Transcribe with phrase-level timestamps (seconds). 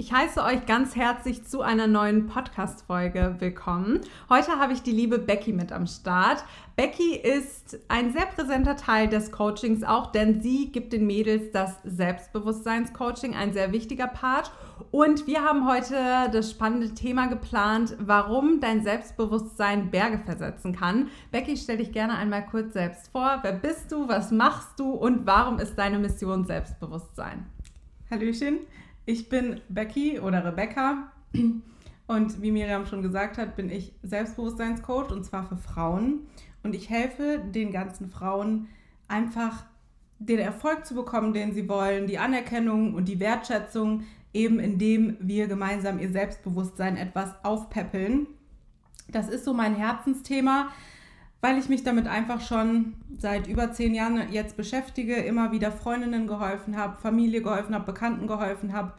[0.00, 4.00] Ich heiße euch ganz herzlich zu einer neuen Podcast-Folge willkommen.
[4.30, 6.42] Heute habe ich die liebe Becky mit am Start.
[6.74, 11.74] Becky ist ein sehr präsenter Teil des Coachings auch, denn sie gibt den Mädels das
[11.84, 14.50] Selbstbewusstseinscoaching, ein sehr wichtiger Part.
[14.90, 15.94] Und wir haben heute
[16.32, 21.08] das spannende Thema geplant, warum dein Selbstbewusstsein Berge versetzen kann.
[21.30, 23.40] Becky, stell dich gerne einmal kurz selbst vor.
[23.42, 24.08] Wer bist du?
[24.08, 24.92] Was machst du?
[24.92, 27.44] Und warum ist deine Mission Selbstbewusstsein?
[28.10, 28.60] Hallöchen.
[29.06, 31.10] Ich bin Becky oder Rebecca
[32.06, 36.26] und wie Miriam schon gesagt hat, bin ich Selbstbewusstseinscoach und zwar für Frauen.
[36.62, 38.68] Und ich helfe den ganzen Frauen
[39.08, 39.64] einfach
[40.18, 44.02] den Erfolg zu bekommen, den sie wollen, die Anerkennung und die Wertschätzung,
[44.34, 48.26] eben indem wir gemeinsam ihr Selbstbewusstsein etwas aufpäppeln.
[49.08, 50.68] Das ist so mein Herzensthema,
[51.40, 56.26] weil ich mich damit einfach schon seit über zehn Jahren jetzt beschäftige, immer wieder Freundinnen
[56.26, 58.92] geholfen habe, Familie geholfen habe, Bekannten geholfen habe,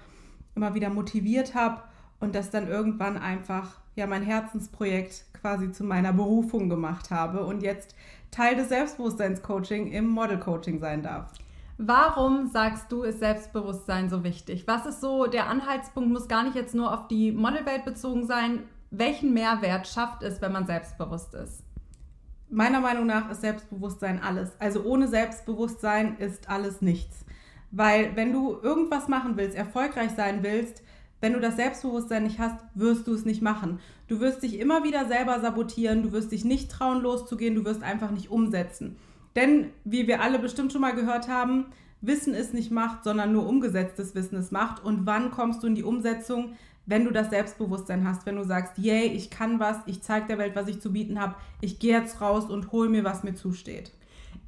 [0.56, 1.82] immer wieder motiviert habe
[2.20, 7.62] und das dann irgendwann einfach ja mein Herzensprojekt quasi zu meiner Berufung gemacht habe und
[7.62, 7.96] jetzt
[8.32, 11.32] Teil des Selbstbewusstseinscoaching im Modelcoaching sein darf.
[11.78, 14.68] Warum sagst du, ist Selbstbewusstsein so wichtig?
[14.68, 16.12] Was ist so der Anhaltspunkt?
[16.12, 18.60] Muss gar nicht jetzt nur auf die Modelwelt bezogen sein.
[18.92, 21.64] Welchen Mehrwert schafft es, wenn man selbstbewusst ist?
[22.52, 24.52] Meiner Meinung nach ist Selbstbewusstsein alles.
[24.60, 27.26] Also ohne Selbstbewusstsein ist alles nichts.
[27.72, 30.84] Weil wenn du irgendwas machen willst, erfolgreich sein willst,
[31.22, 33.80] wenn du das Selbstbewusstsein nicht hast, wirst du es nicht machen.
[34.08, 37.84] Du wirst dich immer wieder selber sabotieren, du wirst dich nicht trauen loszugehen, du wirst
[37.84, 38.98] einfach nicht umsetzen.
[39.36, 41.68] Denn, wie wir alle bestimmt schon mal gehört haben,
[42.02, 44.84] Wissen ist nicht Macht, sondern nur umgesetztes Wissen ist Macht.
[44.84, 46.56] Und wann kommst du in die Umsetzung?
[46.86, 50.38] Wenn du das Selbstbewusstsein hast, wenn du sagst, yay, ich kann was, ich zeige der
[50.38, 53.36] Welt, was ich zu bieten habe, ich gehe jetzt raus und hol mir, was mir
[53.36, 53.92] zusteht.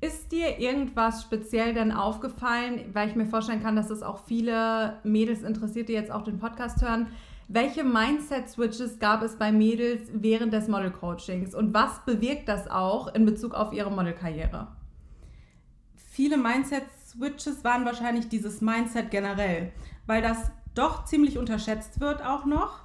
[0.02, 5.00] Ist dir irgendwas speziell denn aufgefallen, weil ich mir vorstellen kann, dass es auch viele
[5.04, 7.08] Mädels interessiert, die jetzt auch den Podcast hören?
[7.48, 13.26] Welche Mindset-Switches gab es bei Mädels während des Model-Coachings und was bewirkt das auch in
[13.26, 14.68] Bezug auf ihre Modelkarriere?
[15.96, 19.72] Viele Mindset-Switches waren wahrscheinlich dieses Mindset generell,
[20.06, 22.82] weil das doch ziemlich unterschätzt wird auch noch.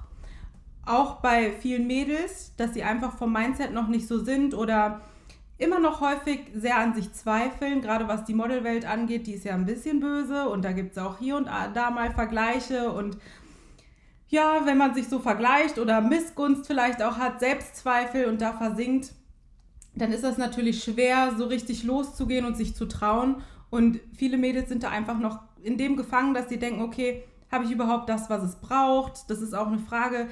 [0.85, 5.01] Auch bei vielen Mädels, dass sie einfach vom Mindset noch nicht so sind oder
[5.57, 9.53] immer noch häufig sehr an sich zweifeln, gerade was die Modelwelt angeht, die ist ja
[9.53, 13.17] ein bisschen böse und da gibt es auch hier und da mal Vergleiche und
[14.29, 19.11] ja, wenn man sich so vergleicht oder Missgunst vielleicht auch hat, Selbstzweifel und da versinkt,
[19.95, 23.41] dann ist das natürlich schwer, so richtig loszugehen und sich zu trauen.
[23.71, 27.65] Und viele Mädels sind da einfach noch in dem gefangen, dass sie denken, okay, habe
[27.65, 29.29] ich überhaupt das, was es braucht?
[29.29, 30.27] Das ist auch eine Frage,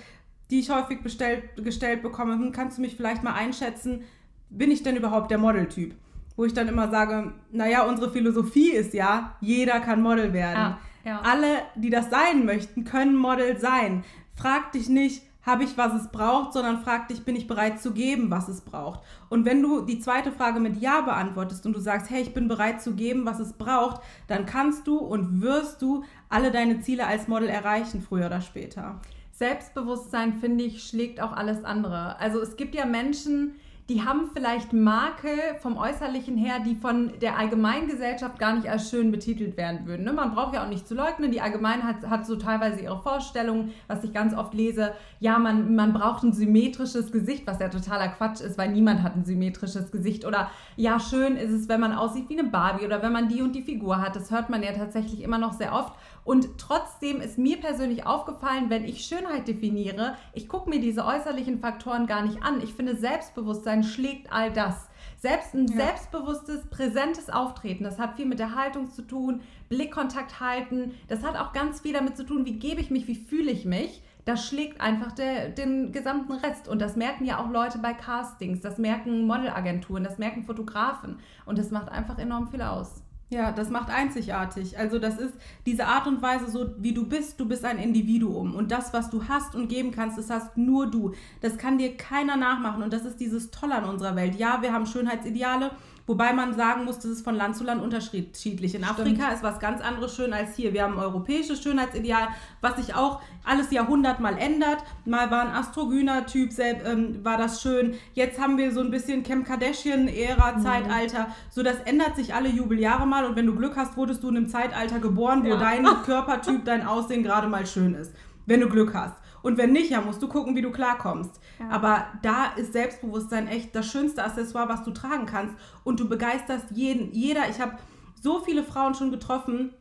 [0.50, 2.34] die ich häufig bestellt, gestellt bekomme.
[2.34, 4.04] Hm, kannst du mich vielleicht mal einschätzen?
[4.50, 5.96] Bin ich denn überhaupt der Modeltyp?
[6.36, 10.60] Wo ich dann immer sage, naja, unsere Philosophie ist ja, jeder kann Model werden.
[10.60, 11.22] Ja, ja.
[11.22, 14.04] Alle, die das sein möchten, können Model sein.
[14.36, 17.94] Frag dich nicht, habe ich, was es braucht, sondern frag dich, bin ich bereit zu
[17.94, 19.00] geben, was es braucht.
[19.30, 22.50] Und wenn du die zweite Frage mit Ja beantwortest und du sagst, hey, ich bin
[22.50, 27.08] bereit zu geben, was es braucht, dann kannst du und wirst du alle deine Ziele
[27.08, 29.00] als Model erreichen, früher oder später.
[29.32, 32.20] Selbstbewusstsein, finde ich, schlägt auch alles andere.
[32.20, 33.56] Also es gibt ja Menschen,
[33.90, 39.12] die haben vielleicht Makel vom Äußerlichen her, die von der Allgemeingesellschaft gar nicht als schön
[39.12, 40.04] betitelt werden würden.
[40.04, 40.12] Ne?
[40.12, 43.74] Man braucht ja auch nicht zu leugnen, die Allgemeinheit hat, hat so teilweise ihre Vorstellungen,
[43.88, 48.10] was ich ganz oft lese, ja, man, man braucht ein symmetrisches Gesicht, was ja totaler
[48.10, 50.26] Quatsch ist, weil niemand hat ein symmetrisches Gesicht.
[50.26, 53.42] Oder ja, schön ist es, wenn man aussieht wie eine Barbie oder wenn man die
[53.42, 54.18] und die Figur hat.
[54.18, 55.94] Das hört man ja tatsächlich immer noch sehr oft.
[56.28, 61.62] Und trotzdem ist mir persönlich aufgefallen, wenn ich Schönheit definiere, ich gucke mir diese äußerlichen
[61.62, 62.62] Faktoren gar nicht an.
[62.62, 64.90] Ich finde, Selbstbewusstsein schlägt all das.
[65.16, 65.78] Selbst ein ja.
[65.78, 69.40] selbstbewusstes, präsentes Auftreten, das hat viel mit der Haltung zu tun,
[69.70, 73.16] Blickkontakt halten, das hat auch ganz viel damit zu tun, wie gebe ich mich, wie
[73.16, 74.04] fühle ich mich.
[74.26, 76.68] Das schlägt einfach der, den gesamten Rest.
[76.68, 81.20] Und das merken ja auch Leute bei Castings, das merken Modelagenturen, das merken Fotografen.
[81.46, 83.02] Und das macht einfach enorm viel aus.
[83.30, 84.80] Ja, das macht einzigartig.
[84.80, 85.34] Also das ist
[85.66, 87.38] diese Art und Weise, so wie du bist.
[87.40, 90.90] Du bist ein Individuum und das, was du hast und geben kannst, das hast nur
[90.90, 91.14] du.
[91.42, 94.36] Das kann dir keiner nachmachen und das ist dieses Tolle an unserer Welt.
[94.36, 95.72] Ja, wir haben Schönheitsideale
[96.08, 98.74] Wobei man sagen muss, das ist von Land zu Land unterschiedlich.
[98.74, 98.90] In Stimmt.
[98.90, 100.72] Afrika ist was ganz anderes schön als hier.
[100.72, 102.30] Wir haben ein europäisches Schönheitsideal,
[102.62, 104.78] was sich auch alles Jahrhundert mal ändert.
[105.04, 107.96] Mal war ein Astrogyner-Typ, ähm, war das schön.
[108.14, 111.24] Jetzt haben wir so ein bisschen Kim Kardashian-Ära-Zeitalter.
[111.24, 111.32] Mhm.
[111.50, 113.26] So, das ändert sich alle Jubeljahre mal.
[113.26, 115.58] Und wenn du Glück hast, wurdest du in einem Zeitalter geboren, wo ja.
[115.58, 118.14] dein Körpertyp, dein Aussehen gerade mal schön ist.
[118.46, 119.18] Wenn du Glück hast.
[119.42, 121.40] Und wenn nicht, ja, musst du gucken, wie du klarkommst.
[121.60, 121.70] Ja.
[121.70, 125.56] Aber da ist Selbstbewusstsein echt das schönste Accessoire, was du tragen kannst.
[125.84, 127.50] Und du begeisterst jeden, jeder.
[127.50, 127.78] Ich habe
[128.22, 129.74] so viele Frauen schon getroffen,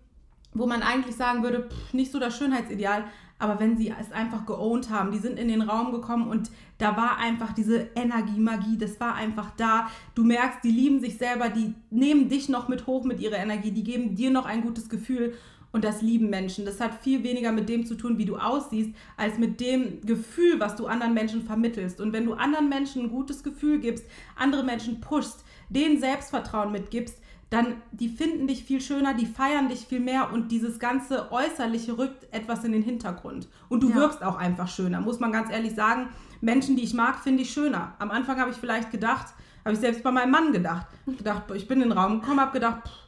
[0.53, 3.05] wo man eigentlich sagen würde, pff, nicht so das Schönheitsideal.
[3.39, 6.97] aber wenn sie es einfach geowned haben, die sind in den Raum gekommen und da
[6.97, 9.91] war einfach diese Energie, Magie, das war einfach da.
[10.15, 13.73] Du merkst, die lieben sich selber, die nehmen dich noch mit hoch mit ihrer Energie,
[13.73, 15.35] die geben dir noch ein gutes Gefühl
[15.77, 16.65] und das lieben Menschen.
[16.65, 20.59] Das hat viel weniger mit dem zu tun, wie du aussiehst, als mit dem Gefühl,
[20.59, 22.01] was du anderen Menschen vermittelst.
[22.01, 24.07] Und wenn du anderen Menschen ein gutes Gefühl gibst,
[24.37, 27.19] andere Menschen pushst, denen Selbstvertrauen mitgibst,
[27.51, 31.99] dann die finden dich viel schöner, die feiern dich viel mehr und dieses ganze Äußerliche
[31.99, 33.47] rückt etwas in den Hintergrund.
[33.69, 33.97] Und du ja.
[33.97, 36.09] wirkst auch einfach schöner, muss man ganz ehrlich sagen.
[36.41, 37.93] Menschen, die ich mag, finde ich schöner.
[37.99, 39.27] Am Anfang habe ich vielleicht gedacht,
[39.63, 40.87] habe ich selbst bei meinem Mann gedacht.
[41.05, 43.06] gedacht, ich bin in den Raum gekommen, habe gedacht, pff,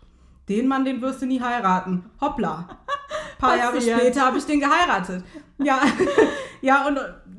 [0.48, 2.04] den Mann, den wirst du nie heiraten.
[2.20, 2.68] Hoppla.
[2.68, 5.24] Ein paar Jahre später habe ich den geheiratet.
[5.58, 5.80] Ja,
[6.60, 6.98] ja und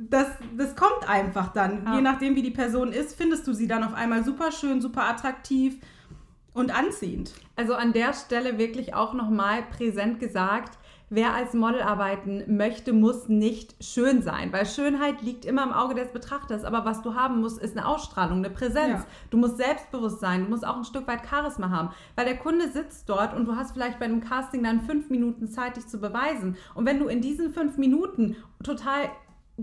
[0.10, 0.28] das,
[0.58, 1.86] das kommt einfach dann.
[1.86, 1.96] Ja.
[1.96, 5.04] Je nachdem, wie die Person ist, findest du sie dann auf einmal super schön, super
[5.04, 5.78] attraktiv
[6.54, 7.34] und anziehend.
[7.56, 10.79] Also an der Stelle wirklich auch nochmal präsent gesagt,
[11.10, 15.96] wer als Model arbeiten möchte, muss nicht schön sein, weil Schönheit liegt immer im Auge
[15.96, 16.64] des Betrachters.
[16.64, 19.02] Aber was du haben musst, ist eine Ausstrahlung, eine Präsenz.
[19.02, 19.06] Ja.
[19.30, 22.70] Du musst selbstbewusst sein, du musst auch ein Stück weit Charisma haben, weil der Kunde
[22.70, 26.00] sitzt dort und du hast vielleicht bei einem Casting dann fünf Minuten Zeit, dich zu
[26.00, 26.58] beweisen.
[26.76, 29.10] Und wenn du in diesen fünf Minuten total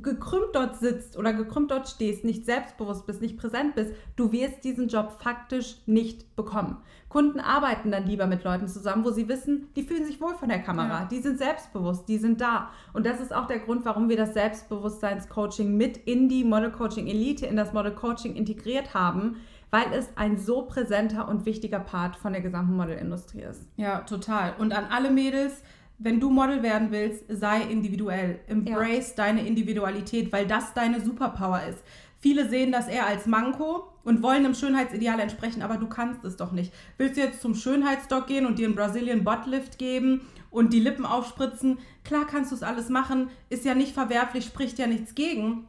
[0.02, 4.64] gekrümmt dort sitzt oder gekrümmt dort stehst, nicht selbstbewusst bist, nicht präsent bist, du wirst
[4.64, 6.78] diesen Job faktisch nicht bekommen.
[7.08, 10.49] Kunden arbeiten dann lieber mit Leuten zusammen, wo sie wissen, die fühlen sich wohl von
[10.49, 11.08] der Kamera, ja.
[11.11, 12.70] die sind selbstbewusst, die sind da.
[12.93, 17.06] Und das ist auch der Grund, warum wir das Selbstbewusstseinscoaching mit in die Model Coaching
[17.06, 19.37] Elite, in das Model Coaching integriert haben,
[19.70, 23.67] weil es ein so präsenter und wichtiger Part von der gesamten Modelindustrie ist.
[23.76, 24.55] Ja, total.
[24.59, 25.62] Und an alle Mädels,
[25.99, 28.41] wenn du Model werden willst, sei individuell.
[28.49, 29.25] Embrace ja.
[29.25, 31.82] deine Individualität, weil das deine Superpower ist.
[32.26, 36.37] Viele sehen das eher als Manko und wollen einem Schönheitsideal entsprechen, aber du kannst es
[36.37, 36.73] doch nicht.
[36.99, 41.06] Willst du jetzt zum Schönheitsdoc gehen und dir einen Brazilian Buttlift geben und die Lippen
[41.06, 41.78] aufspritzen?
[42.02, 45.69] Klar kannst du es alles machen, ist ja nicht verwerflich, spricht ja nichts gegen.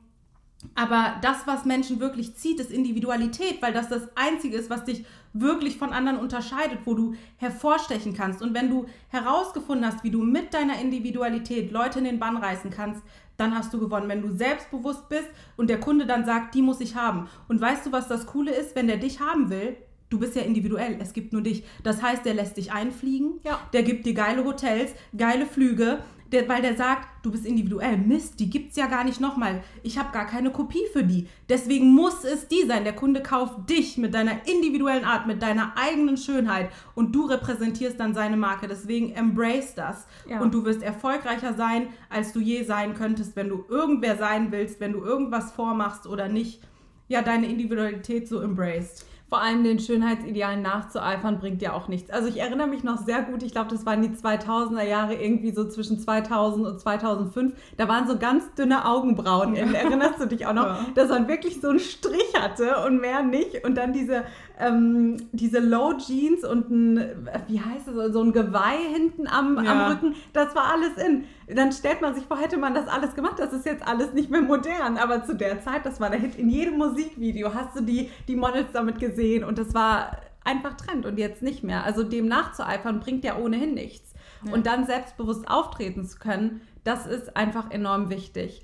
[0.74, 5.06] Aber das, was Menschen wirklich zieht, ist Individualität, weil das das Einzige ist, was dich
[5.34, 8.42] wirklich von anderen unterscheidet, wo du hervorstechen kannst.
[8.42, 12.72] Und wenn du herausgefunden hast, wie du mit deiner Individualität Leute in den Bann reißen
[12.72, 13.02] kannst,
[13.38, 14.10] dann hast du gewonnen.
[14.10, 17.30] Wenn du selbstbewusst bist und der Kunde dann sagt, die muss ich haben.
[17.48, 18.76] Und weißt du, was das Coole ist?
[18.76, 19.78] Wenn der dich haben will,
[20.10, 21.64] du bist ja individuell, es gibt nur dich.
[21.84, 23.60] Das heißt, der lässt dich einfliegen, ja.
[23.74, 26.00] der gibt dir geile Hotels, geile Flüge,
[26.32, 27.98] der, weil der sagt, du bist individuell.
[27.98, 29.64] Mist, die gibt es ja gar nicht nochmal.
[29.84, 31.28] Ich habe gar keine Kopie für die.
[31.50, 32.84] Deswegen muss es die sein.
[32.84, 38.00] Der Kunde kauft dich mit deiner individuellen Art, mit deiner eigenen Schönheit und du repräsentierst
[38.00, 38.68] dann seine Marke.
[38.68, 40.40] Deswegen embrace das ja.
[40.42, 44.80] und du wirst erfolgreicher sein, als du je sein könntest, wenn du irgendwer sein willst,
[44.80, 46.62] wenn du irgendwas vormachst oder nicht.
[47.10, 52.10] Ja, deine Individualität so embraced vor allem den Schönheitsidealen nachzueifern, bringt ja auch nichts.
[52.10, 55.52] Also ich erinnere mich noch sehr gut, ich glaube, das waren die 2000er Jahre, irgendwie
[55.52, 57.54] so zwischen 2000 und 2005.
[57.76, 59.56] Da waren so ganz dünne Augenbrauen.
[59.56, 60.66] Erinnerst du dich auch noch?
[60.66, 60.86] Ja.
[60.96, 63.66] Dass man wirklich so einen Strich hatte und mehr nicht.
[63.66, 64.24] Und dann diese
[64.60, 69.72] ähm, diese Low Jeans und ein, wie heißt es, so ein Geweih hinten am, ja.
[69.72, 71.26] am Rücken, das war alles in.
[71.56, 74.30] Dann stellt man sich vor, hätte man das alles gemacht, das ist jetzt alles nicht
[74.30, 74.98] mehr modern.
[74.98, 76.36] Aber zu der Zeit, das war der Hit.
[76.36, 81.06] In jedem Musikvideo hast du die, die Models damit gesehen und das war einfach Trend
[81.06, 81.84] und jetzt nicht mehr.
[81.84, 84.14] Also dem nachzueifern bringt ja ohnehin nichts.
[84.46, 84.54] Ja.
[84.54, 88.64] Und dann selbstbewusst auftreten zu können, das ist einfach enorm wichtig.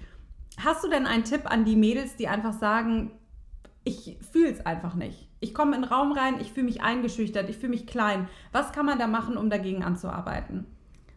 [0.64, 3.12] Hast du denn einen Tipp an die Mädels, die einfach sagen,
[3.84, 5.30] ich fühle es einfach nicht?
[5.44, 8.30] Ich komme in den Raum rein, ich fühle mich eingeschüchtert, ich fühle mich klein.
[8.54, 10.66] Was kann man da machen, um dagegen anzuarbeiten?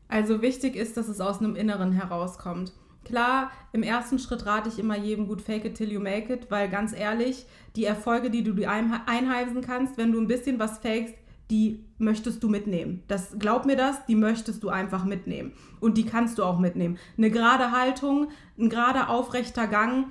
[0.08, 2.72] Also wichtig ist, dass es aus einem Inneren herauskommt.
[3.04, 6.50] Klar, im ersten Schritt rate ich immer jedem gut fake it till you make it,
[6.50, 10.78] weil ganz ehrlich, die Erfolge, die du dir einheimsen kannst, wenn du ein bisschen was
[10.78, 11.14] fakest,
[11.48, 13.04] die möchtest du mitnehmen.
[13.06, 16.98] Das glaub mir das, die möchtest du einfach mitnehmen und die kannst du auch mitnehmen.
[17.16, 20.06] Eine gerade Haltung, ein gerade aufrechter Gang,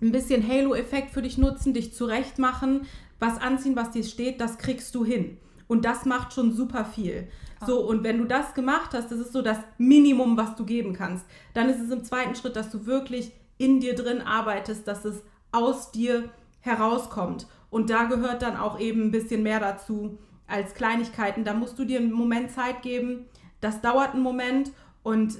[0.00, 2.82] ein bisschen Halo-Effekt für dich nutzen, dich zurechtmachen,
[3.18, 5.38] was anziehen, was dir steht, das kriegst du hin.
[5.66, 7.28] Und das macht schon super viel.
[7.66, 10.92] So, und wenn du das gemacht hast, das ist so das Minimum, was du geben
[10.92, 15.04] kannst, dann ist es im zweiten Schritt, dass du wirklich in dir drin arbeitest, dass
[15.04, 16.28] es aus dir
[16.60, 17.46] herauskommt.
[17.70, 21.44] Und da gehört dann auch eben ein bisschen mehr dazu als Kleinigkeiten.
[21.44, 23.26] Da musst du dir einen Moment Zeit geben.
[23.60, 25.38] Das dauert einen Moment und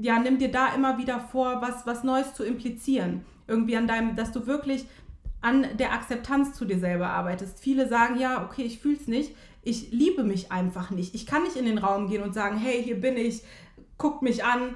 [0.00, 3.24] ja, nimm dir da immer wieder vor, was, was Neues zu implizieren.
[3.46, 4.86] Irgendwie an deinem, dass du wirklich
[5.46, 7.60] an der Akzeptanz zu dir selber arbeitest.
[7.60, 11.14] Viele sagen, ja, okay, ich fühle es nicht, ich liebe mich einfach nicht.
[11.14, 13.44] Ich kann nicht in den Raum gehen und sagen, hey, hier bin ich,
[13.96, 14.74] guck mich an.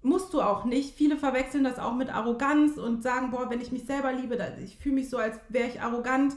[0.00, 0.94] Musst du auch nicht.
[0.94, 4.78] Viele verwechseln das auch mit Arroganz und sagen, boah, wenn ich mich selber liebe, ich
[4.78, 6.36] fühle mich so, als wäre ich arrogant.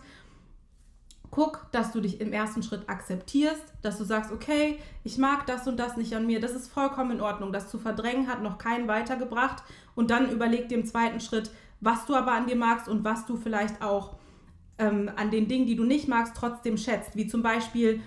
[1.31, 5.65] guck, dass du dich im ersten Schritt akzeptierst, dass du sagst, okay, ich mag das
[5.65, 7.53] und das nicht an mir, das ist vollkommen in Ordnung.
[7.53, 9.63] Das zu verdrängen hat noch keinen weitergebracht.
[9.95, 11.51] Und dann überleg dir im zweiten Schritt,
[11.83, 14.15] was du aber an dir magst und was du vielleicht auch
[14.77, 17.15] ähm, an den Dingen, die du nicht magst, trotzdem schätzt.
[17.15, 18.01] Wie zum Beispiel,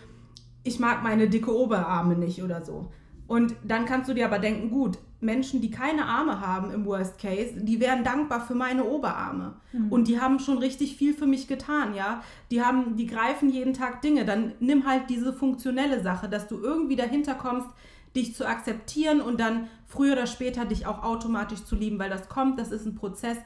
[0.64, 2.90] ich mag meine dicke Oberarme nicht oder so.
[3.26, 7.18] Und dann kannst du dir aber denken, gut, Menschen, die keine Arme haben im Worst
[7.18, 9.54] Case, die wären dankbar für meine Oberarme.
[9.72, 9.90] Mhm.
[9.90, 12.22] Und die haben schon richtig viel für mich getan, ja.
[12.50, 14.24] Die haben, die greifen jeden Tag Dinge.
[14.24, 17.68] Dann nimm halt diese funktionelle Sache, dass du irgendwie dahinter kommst,
[18.14, 22.28] dich zu akzeptieren und dann früher oder später dich auch automatisch zu lieben, weil das
[22.28, 23.36] kommt, das ist ein Prozess,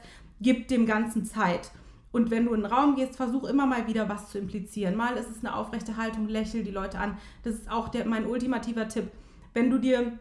[0.41, 1.71] gib dem Ganzen Zeit.
[2.11, 4.95] Und wenn du in den Raum gehst, versuch immer mal wieder was zu implizieren.
[4.95, 7.17] Mal ist es eine aufrechte Haltung, lächel die Leute an.
[7.43, 9.09] Das ist auch der, mein ultimativer Tipp.
[9.53, 10.19] Wenn du dir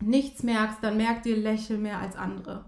[0.00, 2.64] nichts merkst, dann merk dir, lächel mehr als andere.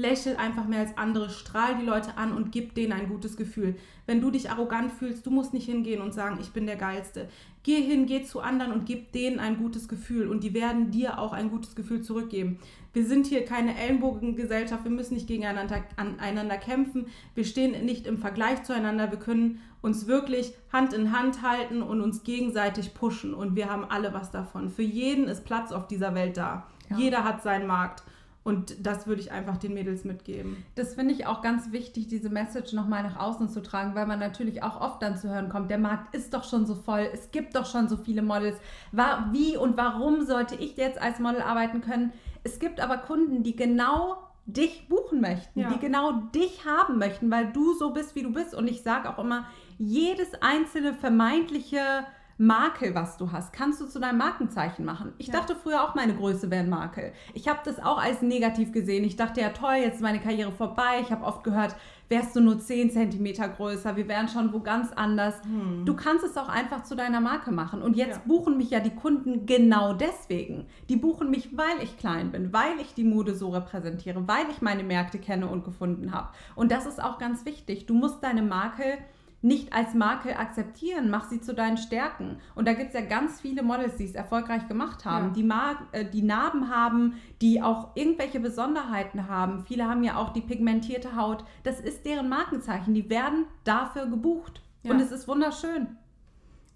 [0.00, 3.76] Lächel einfach mehr als andere, strahl die Leute an und gib denen ein gutes Gefühl.
[4.06, 7.28] Wenn du dich arrogant fühlst, du musst nicht hingehen und sagen, ich bin der Geilste.
[7.62, 11.18] Geh hin, geh zu anderen und gib denen ein gutes Gefühl und die werden dir
[11.18, 12.58] auch ein gutes Gefühl zurückgeben.
[12.92, 18.18] Wir sind hier keine Ellenbogengesellschaft, wir müssen nicht gegeneinander aneinander kämpfen, wir stehen nicht im
[18.18, 23.54] Vergleich zueinander, wir können uns wirklich Hand in Hand halten und uns gegenseitig pushen und
[23.54, 24.70] wir haben alle was davon.
[24.70, 26.66] Für jeden ist Platz auf dieser Welt da.
[26.88, 26.96] Ja.
[26.96, 28.02] Jeder hat seinen Markt.
[28.42, 30.64] Und das würde ich einfach den Mädels mitgeben.
[30.74, 34.18] Das finde ich auch ganz wichtig, diese Message nochmal nach außen zu tragen, weil man
[34.18, 37.30] natürlich auch oft dann zu hören kommt, der Markt ist doch schon so voll, es
[37.32, 38.56] gibt doch schon so viele Models.
[39.32, 42.12] Wie und warum sollte ich jetzt als Model arbeiten können?
[42.42, 44.16] Es gibt aber Kunden, die genau
[44.46, 45.70] dich buchen möchten, ja.
[45.70, 48.54] die genau dich haben möchten, weil du so bist, wie du bist.
[48.54, 49.46] Und ich sage auch immer,
[49.78, 52.04] jedes einzelne vermeintliche
[52.40, 55.12] Makel, was du hast, kannst du zu deinem Markenzeichen machen.
[55.18, 55.34] Ich ja.
[55.34, 57.12] dachte früher auch, meine Größe wäre ein Makel.
[57.34, 59.04] Ich habe das auch als negativ gesehen.
[59.04, 61.00] Ich dachte, ja toll, jetzt ist meine Karriere vorbei.
[61.02, 61.76] Ich habe oft gehört,
[62.08, 65.34] wärst du nur 10 cm größer, wir wären schon wo ganz anders.
[65.44, 65.84] Hm.
[65.84, 67.82] Du kannst es auch einfach zu deiner Marke machen.
[67.82, 68.22] Und jetzt ja.
[68.24, 70.66] buchen mich ja die Kunden genau deswegen.
[70.88, 74.62] Die buchen mich, weil ich klein bin, weil ich die Mode so repräsentiere, weil ich
[74.62, 76.30] meine Märkte kenne und gefunden habe.
[76.54, 77.84] Und das ist auch ganz wichtig.
[77.84, 78.96] Du musst deine Marke
[79.42, 82.38] nicht als Marke akzeptieren, mach sie zu deinen Stärken.
[82.54, 85.32] Und da gibt es ja ganz viele Models, die es erfolgreich gemacht haben, ja.
[85.32, 89.64] die, Mar äh, die Narben haben, die auch irgendwelche Besonderheiten haben.
[89.64, 91.44] Viele haben ja auch die pigmentierte Haut.
[91.62, 92.92] Das ist deren Markenzeichen.
[92.92, 94.62] Die werden dafür gebucht.
[94.82, 94.92] Ja.
[94.92, 95.96] Und es ist wunderschön.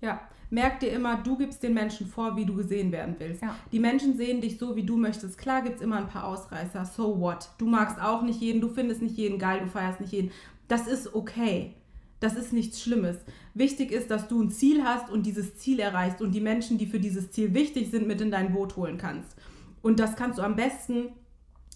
[0.00, 3.42] Ja, merk dir immer, du gibst den Menschen vor, wie du gesehen werden willst.
[3.42, 3.56] Ja.
[3.73, 5.37] Die Menschen sehen dich so, wie du möchtest.
[5.37, 6.87] Klar gibt es immer ein paar Ausreißer.
[6.87, 7.50] So what?
[7.59, 10.30] Du magst auch nicht jeden, du findest nicht jeden geil, du feierst nicht jeden.
[10.68, 11.75] Das ist okay.
[12.21, 13.16] Das ist nichts Schlimmes.
[13.54, 16.87] Wichtig ist, dass du ein Ziel hast und dieses Ziel erreichst und die Menschen, die
[16.87, 19.37] für dieses Ziel wichtig sind, mit in dein Boot holen kannst.
[19.83, 21.09] Und das kannst du am besten,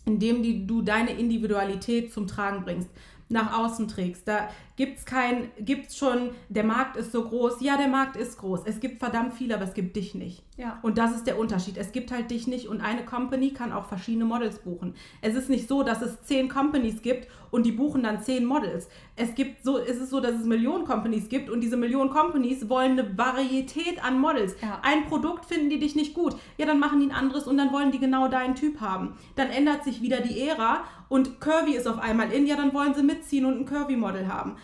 [0.06, 2.88] indem du deine Individualität zum Tragen bringst
[3.28, 4.26] nach außen trägst.
[4.26, 7.60] Da gibt es kein, gibt's schon, der Markt ist so groß.
[7.60, 8.60] Ja, der Markt ist groß.
[8.64, 10.44] Es gibt verdammt viele, aber es gibt dich nicht.
[10.56, 10.78] Ja.
[10.82, 11.76] Und das ist der Unterschied.
[11.76, 14.94] Es gibt halt dich nicht und eine Company kann auch verschiedene Models buchen.
[15.20, 18.88] Es ist nicht so, dass es zehn Companies gibt und die buchen dann zehn Models.
[19.16, 22.68] Es gibt so, es ist so, dass es Millionen Companies gibt und diese Millionen Companies
[22.68, 24.54] wollen eine Varietät an Models.
[24.62, 24.80] Ja.
[24.82, 26.36] Ein Produkt finden die dich nicht gut.
[26.56, 29.16] Ja, dann machen die ein anderes und dann wollen die genau deinen Typ haben.
[29.34, 32.46] Dann ändert sich wieder die Ära und Curvy ist auf einmal in.
[32.46, 34.56] Ja, dann wollen sie mitziehen und ein Curvy-Model haben.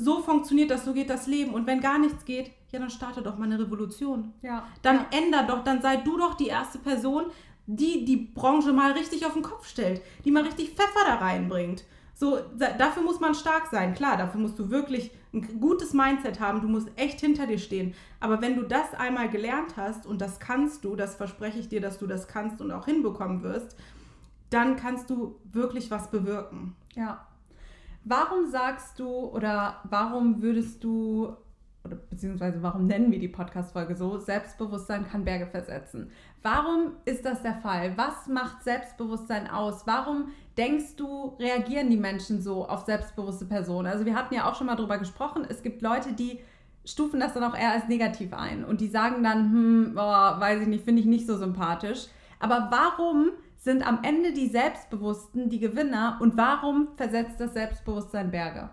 [0.00, 1.52] So funktioniert das, so geht das Leben.
[1.52, 4.32] Und wenn gar nichts geht, ja, dann starte doch mal eine Revolution.
[4.42, 4.64] Ja.
[4.82, 5.06] Dann ja.
[5.10, 7.24] änder doch, dann sei du doch die erste Person,
[7.66, 11.84] die die Branche mal richtig auf den Kopf stellt, die mal richtig Pfeffer da reinbringt.
[12.14, 13.94] So, dafür muss man stark sein.
[13.94, 16.60] Klar, dafür musst du wirklich ein gutes Mindset haben.
[16.60, 17.94] Du musst echt hinter dir stehen.
[18.20, 21.80] Aber wenn du das einmal gelernt hast und das kannst du, das verspreche ich dir,
[21.80, 23.76] dass du das kannst und auch hinbekommen wirst,
[24.50, 26.74] dann kannst du wirklich was bewirken.
[26.94, 27.27] Ja.
[28.08, 31.36] Warum sagst du oder warum würdest du
[31.84, 34.16] oder beziehungsweise warum nennen wir die Podcast-Folge so?
[34.16, 36.10] Selbstbewusstsein kann Berge versetzen.
[36.42, 37.92] Warum ist das der Fall?
[37.96, 39.86] Was macht Selbstbewusstsein aus?
[39.86, 43.86] Warum denkst du, reagieren die Menschen so auf selbstbewusste Personen?
[43.86, 45.46] Also wir hatten ja auch schon mal drüber gesprochen.
[45.46, 46.40] Es gibt Leute, die
[46.86, 50.62] stufen das dann auch eher als negativ ein und die sagen dann, hm, boah, weiß
[50.62, 52.06] ich nicht, finde ich nicht so sympathisch.
[52.40, 58.70] Aber warum sind am Ende die Selbstbewussten die Gewinner und warum versetzt das Selbstbewusstsein Berge?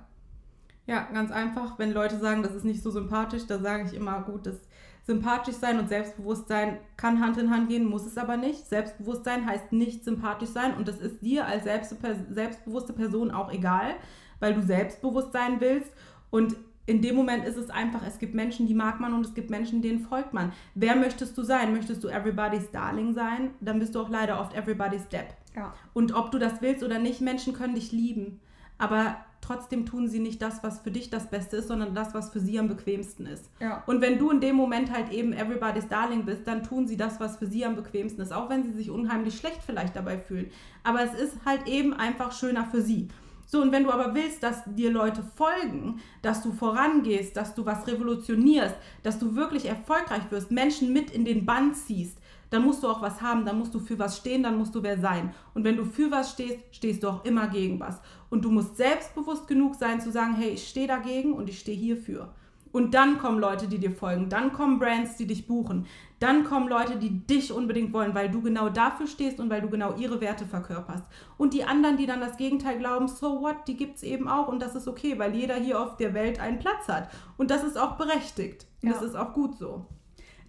[0.88, 1.80] Ja, ganz einfach.
[1.80, 4.56] Wenn Leute sagen, das ist nicht so sympathisch, da sage ich immer, gut, das
[5.04, 8.68] sympathisch sein und Selbstbewusstsein kann Hand in Hand gehen, muss es aber nicht.
[8.68, 13.96] Selbstbewusstsein heißt nicht sympathisch sein und das ist dir als selbstbewusste Person auch egal,
[14.40, 15.92] weil du selbstbewusst sein willst
[16.30, 16.56] und
[16.88, 19.50] in dem Moment ist es einfach, es gibt Menschen, die mag man und es gibt
[19.50, 20.52] Menschen, denen folgt man.
[20.76, 21.74] Wer möchtest du sein?
[21.74, 23.52] Möchtest du everybody's darling sein?
[23.60, 25.34] Dann bist du auch leider oft everybody's depp.
[25.56, 25.74] Ja.
[25.94, 28.40] Und ob du das willst oder nicht, Menschen können dich lieben.
[28.78, 32.32] aber trotzdem tun sie nicht das, was für dich das Beste ist, sondern das, was
[32.32, 33.50] für sie am bequemsten ist.
[33.60, 33.84] Ja.
[33.86, 37.20] Und wenn du in dem Moment halt eben Everybody's Darling bist, dann tun sie das,
[37.20, 40.50] was für sie am bequemsten ist, auch wenn sie sich unheimlich schlecht vielleicht dabei fühlen.
[40.84, 43.08] Aber es ist halt eben einfach schöner für sie.
[43.46, 47.66] So, und wenn du aber willst, dass dir Leute folgen, dass du vorangehst, dass du
[47.66, 52.18] was revolutionierst, dass du wirklich erfolgreich wirst, Menschen mit in den Bann ziehst,
[52.50, 54.82] dann musst du auch was haben, dann musst du für was stehen, dann musst du
[54.82, 55.34] wer sein.
[55.54, 58.00] Und wenn du für was stehst, stehst du auch immer gegen was.
[58.30, 61.78] Und du musst selbstbewusst genug sein zu sagen, hey, ich stehe dagegen und ich stehe
[61.78, 62.34] hierfür.
[62.76, 65.86] Und dann kommen Leute, die dir folgen, dann kommen Brands, die dich buchen,
[66.20, 69.70] dann kommen Leute, die dich unbedingt wollen, weil du genau dafür stehst und weil du
[69.70, 71.06] genau ihre Werte verkörperst.
[71.38, 74.50] Und die anderen, die dann das Gegenteil glauben, so what, die gibt es eben auch
[74.50, 77.08] und das ist okay, weil jeder hier auf der Welt einen Platz hat.
[77.38, 78.68] Und das ist auch berechtigt.
[78.84, 78.96] Und Ja.
[78.96, 79.86] das ist auch gut so.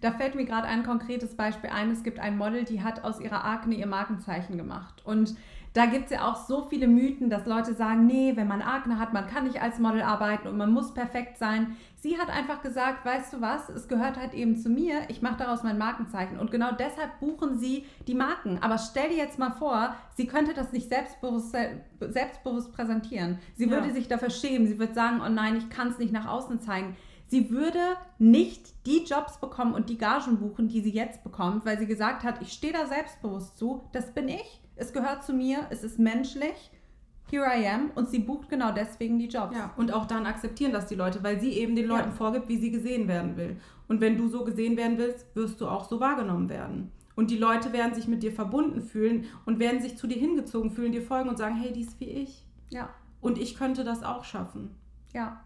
[0.01, 1.91] Da fällt mir gerade ein konkretes Beispiel ein.
[1.91, 5.01] Es gibt ein Model, die hat aus ihrer Akne ihr Markenzeichen gemacht.
[5.05, 5.33] Und
[5.73, 8.97] da gibt es ja auch so viele Mythen, dass Leute sagen, nee, wenn man Akne
[8.99, 11.75] hat, man kann nicht als Model arbeiten und man muss perfekt sein.
[11.99, 15.37] Sie hat einfach gesagt, weißt du was, es gehört halt eben zu mir, ich mache
[15.37, 16.39] daraus mein Markenzeichen.
[16.39, 18.59] Und genau deshalb buchen sie die Marken.
[18.61, 21.55] Aber stell dir jetzt mal vor, sie könnte das nicht selbstbewusst,
[21.99, 23.39] selbstbewusst präsentieren.
[23.55, 23.71] Sie Ja.
[23.71, 24.67] würde sich dafür schämen.
[24.67, 26.95] Sie würde sagen, oh nein, ich kann es nicht nach außen zeigen.
[27.29, 27.79] Sie würde
[28.19, 32.23] nicht die Jobs bekommen und die Gagen buchen, die sie jetzt bekommt, weil sie gesagt
[32.23, 35.99] hat, ich stehe da selbstbewusst zu, das bin ich, es gehört zu mir, es ist
[35.99, 36.71] menschlich,
[37.29, 39.55] here I am und sie bucht genau deswegen die Jobs.
[39.55, 42.15] Ja, und auch dann akzeptieren das die Leute, weil sie eben den Leuten Ja.
[42.15, 43.57] vorgibt, wie sie gesehen werden will.
[43.87, 46.91] Und wenn du so gesehen werden willst, wirst du auch so wahrgenommen werden.
[47.15, 50.71] Und die Leute werden sich mit dir verbunden fühlen und werden sich zu dir hingezogen
[50.71, 52.45] fühlen, dir folgen und sagen, hey, die ist wie ich.
[52.69, 52.89] ja.
[53.19, 54.75] Und ich könnte das auch schaffen.
[55.11, 55.41] Ja.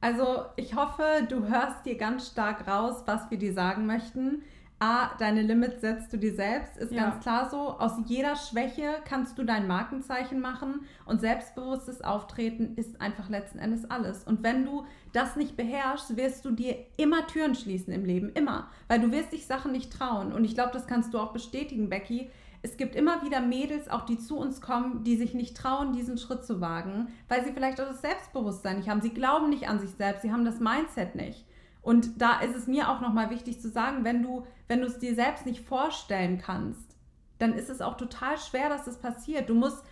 [0.00, 4.42] Also ich hoffe, du hörst dir ganz stark raus, was wir dir sagen möchten.
[4.80, 7.10] A, deine Limits setzt du dir selbst, ist Ja.
[7.10, 7.56] ganz klar so.
[7.78, 13.90] Aus jeder Schwäche kannst du dein Markenzeichen machen und selbstbewusstes Auftreten ist einfach letzten Endes
[13.90, 14.22] alles.
[14.22, 18.68] Und wenn du das nicht beherrschst, wirst du dir immer Türen schließen im Leben, immer.
[18.86, 20.32] Weil du wirst dich Sachen nicht trauen.
[20.32, 22.30] Und ich glaube, das kannst du auch bestätigen, Becky.
[22.62, 26.18] Es gibt immer wieder Mädels, auch die zu uns kommen, die sich nicht trauen, diesen
[26.18, 29.00] Schritt zu wagen, weil sie vielleicht auch das Selbstbewusstsein nicht haben.
[29.00, 31.44] Sie glauben nicht an sich selbst, sie haben das Mindset nicht.
[31.82, 34.98] Und da ist es mir auch nochmal wichtig zu sagen, wenn du, wenn du es
[34.98, 36.96] dir selbst nicht vorstellen kannst,
[37.38, 39.48] dann ist es auch total schwer, dass das passiert.
[39.48, 39.84] Du musst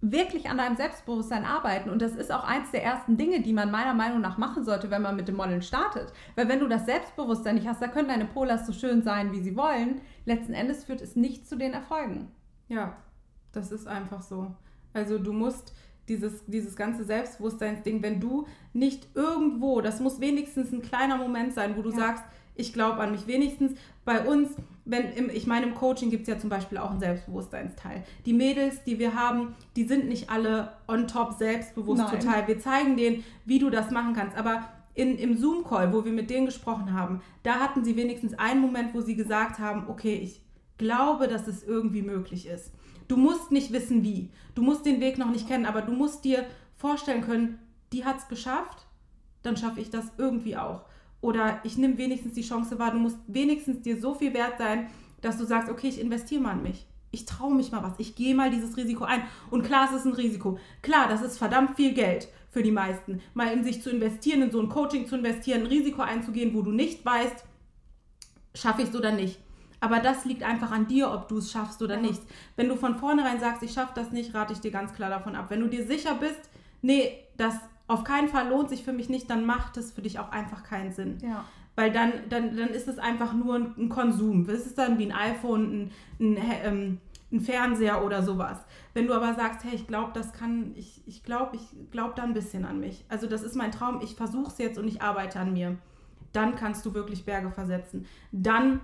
[0.00, 1.90] wirklich an deinem Selbstbewusstsein arbeiten.
[1.90, 4.90] Und das ist auch eins der ersten Dinge, die man meiner Meinung nach machen sollte,
[4.90, 6.12] wenn man mit dem Modeln startet.
[6.36, 9.40] Weil wenn du das Selbstbewusstsein nicht hast, da können deine Polas so schön sein, wie
[9.40, 10.00] sie wollen.
[10.24, 12.30] Letzten Endes führt es nicht zu den Erfolgen.
[12.68, 12.96] Ja,
[13.52, 14.54] das ist einfach so.
[14.92, 15.74] Also du musst
[16.08, 21.76] dieses, dieses ganze Selbstbewusstseinsding, wenn du nicht irgendwo, das muss wenigstens ein kleiner Moment sein,
[21.76, 21.96] wo du Ja.
[21.96, 23.26] sagst, ich glaube an mich.
[23.26, 23.72] Wenigstens
[24.04, 24.50] bei uns,
[24.84, 28.02] wenn im, ich meine, im Coaching gibt es ja zum Beispiel auch einen Selbstbewusstseinsteil.
[28.26, 32.20] Die Mädels, die wir haben, die sind nicht alle on top selbstbewusst Nein.
[32.20, 32.48] total.
[32.48, 34.36] Wir zeigen denen, wie du das machen kannst.
[34.36, 38.60] Aber in, im Zoom-Call, wo wir mit denen gesprochen haben, da hatten sie wenigstens einen
[38.60, 40.42] Moment, wo sie gesagt haben, okay, ich
[40.78, 42.72] glaube, dass es irgendwie möglich ist.
[43.08, 44.30] Du musst nicht wissen, wie.
[44.54, 46.44] Du musst den Weg noch nicht kennen, aber du musst dir
[46.76, 47.58] vorstellen können,
[47.92, 48.86] die hat es geschafft,
[49.42, 50.82] dann schaffe ich das irgendwie auch.
[51.20, 54.88] Oder ich nehme wenigstens die Chance wahr, du musst wenigstens dir so viel wert sein,
[55.20, 56.86] dass du sagst, okay, ich investiere mal in mich.
[57.10, 57.94] Ich traue mich mal was.
[57.98, 59.22] Ich gehe mal dieses Risiko ein.
[59.50, 60.58] Und klar, es ist ein Risiko.
[60.82, 63.20] Klar, das ist verdammt viel Geld für die meisten.
[63.34, 66.62] Mal in sich zu investieren, in so ein Coaching zu investieren, ein Risiko einzugehen, wo
[66.62, 67.44] du nicht weißt,
[68.54, 69.40] schaffe ich es oder nicht.
[69.80, 72.00] Aber das liegt einfach an dir, ob du es schaffst oder Ja.
[72.02, 72.20] nicht.
[72.56, 75.36] Wenn du von vornherein sagst, ich schaffe das nicht, rate ich dir ganz klar davon
[75.36, 75.46] ab.
[75.50, 76.50] Wenn du dir sicher bist,
[76.82, 77.54] nee, das
[77.86, 80.62] auf keinen Fall lohnt sich für mich nicht, dann macht es für dich auch einfach
[80.62, 81.18] keinen Sinn.
[81.22, 81.44] Ja.
[81.76, 84.48] Weil dann, dann, dann ist es einfach nur ein, ein Konsum.
[84.48, 88.58] Es ist dann wie ein iPhone, ein, ein, ähm, ein Fernseher oder sowas.
[88.94, 91.62] Wenn du aber sagst, hey, ich glaube, das kann, ich, ich glaube, ich
[91.92, 93.04] glaube da ein bisschen an mich.
[93.08, 95.76] Also das ist mein Traum, ich versuche es jetzt und ich arbeite an mir.
[96.32, 98.06] Dann kannst du wirklich Berge versetzen.
[98.32, 98.80] Dann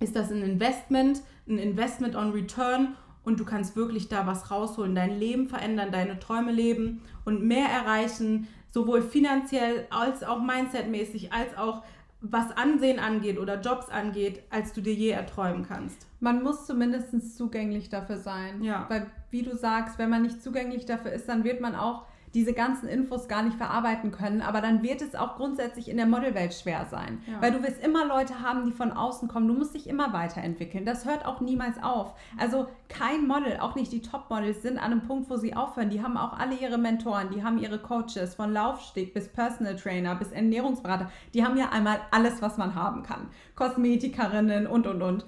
[0.00, 4.94] ist das ein Investment, ein Investment on Return und du kannst wirklich da was rausholen,
[4.94, 11.56] dein Leben verändern, deine Träume leben und mehr erreichen, sowohl finanziell als auch mindsetmäßig, als
[11.56, 11.82] auch
[12.20, 16.06] was Ansehen angeht oder Jobs angeht, als du dir je erträumen kannst.
[16.20, 18.62] Man muss zumindest zugänglich dafür sein.
[18.62, 18.86] Ja.
[18.88, 22.04] Weil, wie du sagst, wenn man nicht zugänglich dafür ist, dann wird man auch
[22.36, 24.42] diese ganzen Infos gar nicht verarbeiten können.
[24.42, 27.22] Aber dann wird es auch grundsätzlich in der Modelwelt schwer sein.
[27.26, 27.40] Ja.
[27.40, 29.48] Weil du wirst immer Leute haben, die von außen kommen.
[29.48, 30.84] Du musst dich immer weiterentwickeln.
[30.84, 32.14] Das hört auch niemals auf.
[32.36, 35.88] Also kein Model, auch nicht die Top-Models, sind an einem Punkt, wo sie aufhören.
[35.88, 40.14] Die haben auch alle ihre Mentoren, die haben ihre Coaches, von Laufsteg bis Personal Trainer
[40.14, 41.10] bis Ernährungsberater.
[41.32, 43.28] Die haben ja einmal alles, was man haben kann.
[43.54, 45.24] Kosmetikerinnen und, und, und.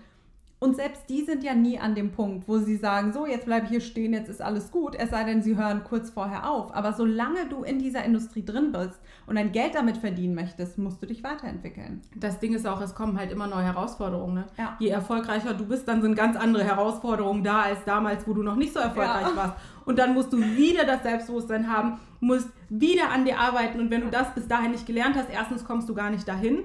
[0.60, 3.66] Und selbst die sind ja nie an dem Punkt, wo sie sagen, so, jetzt bleibe
[3.66, 6.74] ich hier stehen, jetzt ist alles gut, es sei denn, sie hören kurz vorher auf.
[6.74, 11.00] Aber solange du in dieser Industrie drin bist und dein Geld damit verdienen möchtest, musst
[11.00, 12.02] du dich weiterentwickeln.
[12.16, 14.34] Das Ding ist auch, es kommen halt immer neue Herausforderungen.
[14.34, 14.44] Ne?
[14.56, 14.76] Ja.
[14.80, 18.56] Je erfolgreicher du bist, dann sind ganz andere Herausforderungen da als damals, wo du noch
[18.56, 19.36] nicht so erfolgreich Ja.
[19.36, 19.54] warst.
[19.84, 23.78] Und dann musst du wieder das Selbstbewusstsein haben, musst wieder an dir arbeiten.
[23.78, 26.64] Und wenn du das bis dahin nicht gelernt hast, erstens kommst du gar nicht dahin.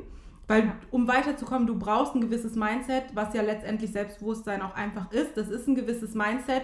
[0.53, 5.35] Weil um weiterzukommen, du brauchst ein gewisses Mindset, was ja letztendlich Selbstbewusstsein auch einfach ist.
[5.35, 6.63] Das ist ein gewisses Mindset.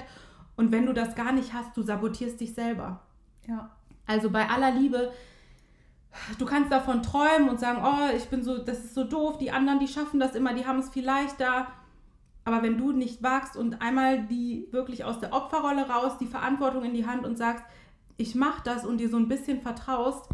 [0.55, 3.01] Und wenn du das gar nicht hast, du sabotierst dich selber.
[3.47, 3.71] Ja.
[4.05, 5.11] Also bei aller Liebe,
[6.37, 9.49] du kannst davon träumen und sagen, oh, ich bin so, das ist so doof, die
[9.49, 11.67] anderen, die schaffen das immer, die haben es viel leichter.
[12.45, 16.83] Aber wenn du nicht wagst und einmal die wirklich aus der Opferrolle raus, die Verantwortung
[16.83, 17.63] in die Hand und sagst,
[18.17, 20.29] ich mach das und dir so ein bisschen vertraust,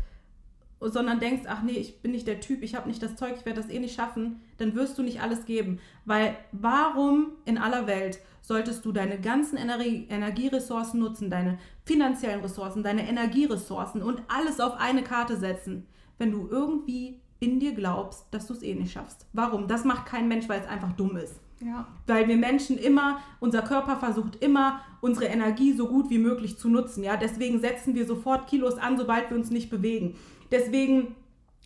[0.80, 3.46] sondern denkst, ach nee, ich bin nicht der Typ, ich habe nicht das Zeug, ich
[3.46, 5.80] werde das eh nicht schaffen, dann wirst du nicht alles geben.
[6.06, 12.84] Weil warum in aller Welt solltest du deine ganzen Energie, Energieressourcen nutzen, deine finanziellen Ressourcen,
[12.84, 18.48] deine Energieressourcen und alles auf eine Karte setzen, wenn du irgendwie in dir glaubst, dass
[18.48, 19.26] du es eh nicht schaffst?
[19.34, 19.68] Warum?
[19.68, 21.40] Das macht kein Mensch, weil es einfach dumm ist.
[21.62, 21.88] Ja.
[22.06, 26.70] Weil wir Menschen immer, unser Körper versucht immer, unsere Energie so gut wie möglich zu
[26.70, 27.04] nutzen.
[27.04, 27.18] Ja?
[27.18, 30.16] Deswegen setzen wir sofort Kilos an, sobald wir uns nicht bewegen.
[30.52, 31.16] Deswegen,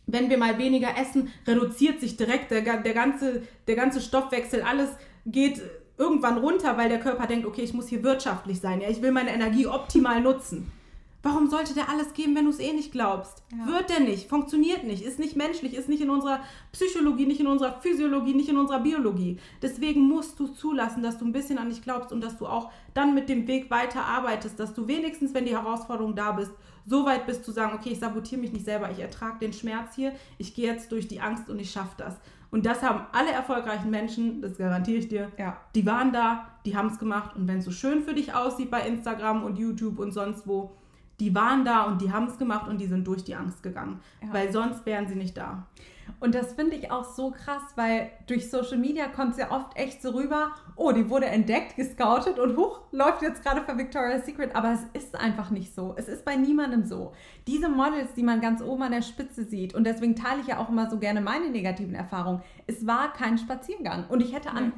[0.07, 4.89] wenn wir mal weniger essen, reduziert sich direkt der, der, ganze, der ganze Stoffwechsel, alles
[5.25, 5.61] geht
[5.97, 8.81] irgendwann runter, weil der Körper denkt, okay, ich muss hier wirtschaftlich sein.
[8.81, 8.89] Ja?
[8.89, 10.71] Ich will meine Energie optimal nutzen.
[11.21, 13.43] Warum sollte der alles geben, wenn du es eh nicht glaubst?
[13.51, 13.67] Ja.
[13.67, 16.39] Wird der nicht, funktioniert nicht, ist nicht menschlich, ist nicht in unserer
[16.71, 19.37] Psychologie, nicht in unserer Physiologie, nicht in unserer Biologie.
[19.61, 22.71] Deswegen musst du zulassen, dass du ein bisschen an dich glaubst und dass du auch
[22.93, 26.53] dann mit dem Weg weiter arbeitest, dass du wenigstens, wenn die Herausforderung da bist,
[26.89, 29.95] so weit bist zu sagen, okay, ich sabotiere mich nicht selber, ich ertrage den Schmerz
[29.95, 32.15] hier, ich gehe jetzt durch die Angst und ich schaffe das.
[32.51, 35.57] Und das haben alle erfolgreichen Menschen, das garantiere ich dir, Ja.
[35.75, 38.71] die waren da, die haben es gemacht und wenn es so schön für dich aussieht
[38.71, 40.75] bei Instagram und YouTube und sonst wo,
[41.19, 43.99] die waren da und die haben es gemacht und die sind durch die Angst gegangen,
[44.23, 44.33] Ja.
[44.33, 45.67] weil sonst wären sie nicht da.
[46.19, 49.75] Und das finde ich auch so krass, weil durch Social Media kommt es ja oft
[49.75, 54.25] echt so rüber, oh, die wurde entdeckt, gescoutet und huch, läuft jetzt gerade für Victoria's
[54.25, 54.55] Secret.
[54.55, 55.93] Aber es ist einfach nicht so.
[55.97, 57.13] Es ist bei niemandem so.
[57.47, 60.59] Diese Models, die man ganz oben an der Spitze sieht, und deswegen teile ich ja
[60.59, 64.05] auch immer so gerne meine negativen Erfahrungen, es war kein Spaziergang.
[64.09, 64.73] Und ich hätte an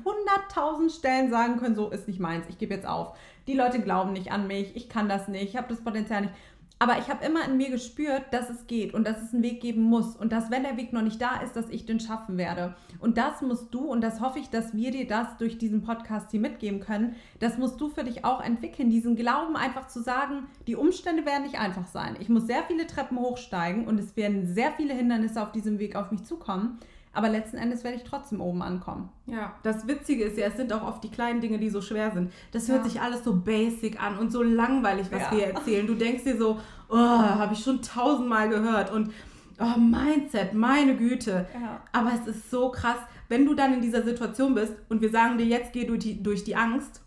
[0.54, 3.16] 100.000 Stellen sagen können, so ist nicht meins, ich gebe jetzt auf.
[3.48, 6.34] Die Leute glauben nicht an mich, ich kann das nicht, ich habe das Potenzial nicht.
[6.82, 9.62] Aber ich habe immer in mir gespürt, dass es geht und dass es einen Weg
[9.62, 12.40] geben muss und dass, wenn der Weg noch nicht da ist, dass ich den schaffen
[12.40, 12.74] werde.
[13.00, 16.32] Und das musst du, und das hoffe ich, dass wir dir das durch diesen Podcast
[16.32, 20.48] hier mitgeben können, das musst du für dich auch entwickeln, diesen Glauben einfach zu sagen,
[20.66, 22.18] die Umstände werden nicht einfach sein.
[22.20, 25.96] Ich muss sehr viele Treppen hochsteigen und es werden sehr viele Hindernisse auf diesem Weg
[25.96, 26.80] auf mich zukommen.
[27.14, 29.10] Aber letzten Endes werde ich trotzdem oben ankommen.
[29.26, 32.12] Ja, das Witzige ist ja, es sind auch oft die kleinen Dinge, die so schwer
[32.12, 32.32] sind.
[32.54, 32.90] Das hört Ja.
[32.90, 35.32] sich alles so basic an und so langweilig, was Ja.
[35.32, 35.86] wir erzählen.
[35.88, 39.12] Du denkst dir so, oh, habe ich schon tausendmal gehört und
[39.60, 41.48] oh, Mindset, meine Güte.
[41.54, 41.82] Ja.
[41.92, 42.98] Aber es ist so krass,
[43.28, 46.24] wenn du dann in dieser Situation bist und wir sagen dir, jetzt geh durch die,
[46.24, 47.02] durch die Angst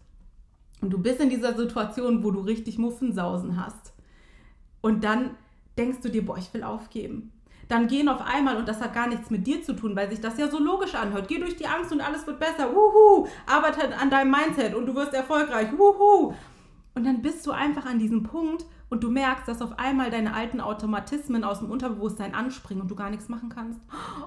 [0.83, 3.95] und du bist in dieser Situation, wo du richtig Muffensausen hast
[4.83, 5.31] und dann
[5.79, 7.31] denkst du dir, boah, ich will aufgeben.
[7.68, 10.20] Dann gehen auf einmal, und das hat gar nichts mit dir zu tun, weil sich
[10.20, 11.29] das ja so logisch anhört.
[11.29, 12.74] Geh durch die Angst und alles wird besser.
[12.74, 13.27] Wuhu!
[13.46, 15.68] Arbeite an deinem Mindset und du wirst erfolgreich.
[15.77, 16.35] Wuhu!
[16.94, 20.35] Und dann bist du einfach an diesem Punkt und du merkst, dass auf einmal deine
[20.35, 23.81] alten Automatismen aus dem Unterbewusstsein anspringen und du gar nichts machen kannst.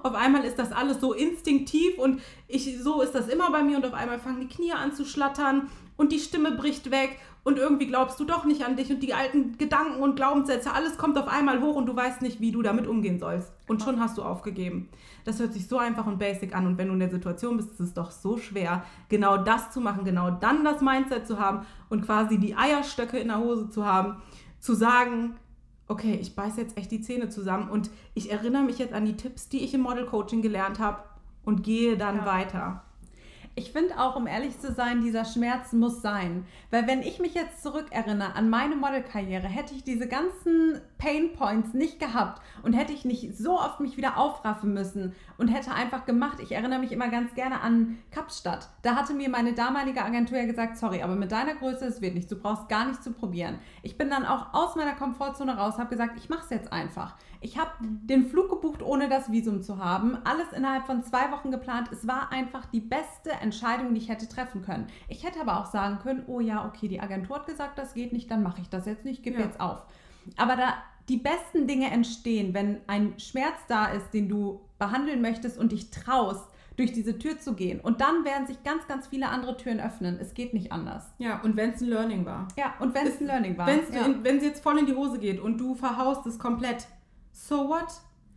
[0.03, 3.77] Auf einmal ist das alles so instinktiv und ich, so ist das immer bei mir
[3.77, 7.57] und auf einmal fangen die Knie an zu schlattern und die Stimme bricht weg und
[7.57, 11.17] irgendwie glaubst du doch nicht an dich und die alten Gedanken und Glaubenssätze, alles kommt
[11.17, 13.51] auf einmal hoch und du weißt nicht, wie du damit umgehen sollst.
[13.67, 14.89] Und schon hast du aufgegeben.
[15.25, 17.71] Das hört sich so einfach und basic an und wenn du in der Situation bist,
[17.71, 21.65] ist es doch so schwer, genau das zu machen, genau dann das Mindset zu haben
[21.89, 24.21] und quasi die Eierstöcke in der Hose zu haben,
[24.59, 25.35] zu sagen,
[25.87, 29.15] okay, ich beiße jetzt echt die Zähne zusammen und ich erinnere mich jetzt an die
[29.15, 31.03] Tipps, die ich im Model Coaching gelernt habe
[31.45, 32.25] und gehe dann Ja.
[32.25, 32.83] weiter.
[33.57, 36.45] Ich finde auch, um ehrlich zu sein, dieser Schmerz muss sein.
[36.69, 41.73] Weil wenn ich mich jetzt zurückerinnere an meine Modelkarriere, hätte ich diese ganzen Pain Points
[41.73, 46.05] nicht gehabt und hätte ich nicht so oft mich wieder aufraffen müssen und hätte einfach
[46.05, 46.37] gemacht.
[46.39, 48.69] Ich erinnere mich immer ganz gerne an Kapstadt.
[48.83, 52.13] Da hatte mir meine damalige Agentur ja gesagt, sorry, aber mit deiner Größe, es wird
[52.13, 52.29] nicht.
[52.29, 53.57] Du brauchst gar nicht zu probieren.
[53.81, 57.15] Ich bin dann auch aus meiner Komfortzone raus, habe gesagt, ich mache es jetzt einfach.
[57.41, 60.17] Ich habe den Flug gebucht, ohne das Visum zu haben.
[60.23, 61.89] Alles innerhalb von zwei Wochen geplant.
[61.91, 64.87] Es war einfach die beste Entscheidung, die ich hätte treffen können.
[65.07, 68.13] Ich hätte aber auch sagen können, oh ja, okay, die Agentur hat gesagt, das geht
[68.13, 69.45] nicht, dann mache ich das jetzt nicht, gebe Ja.
[69.45, 69.79] jetzt auf.
[70.35, 70.73] Aber da
[71.09, 75.89] die besten Dinge entstehen, wenn ein Schmerz da ist, den du behandeln möchtest und dich
[75.89, 76.45] traust,
[76.75, 77.79] durch diese Tür zu gehen.
[77.79, 80.19] Und dann werden sich ganz, ganz viele andere Türen öffnen.
[80.21, 81.11] Es geht nicht anders.
[81.17, 82.47] Ja, und wenn es ein Learning war.
[82.55, 83.67] Ja, und wenn es ein Learning war.
[83.67, 83.81] Ja.
[84.21, 86.87] wenn es jetzt voll in die Hose geht und du verhaust es komplett,
[87.37, 87.87] so what?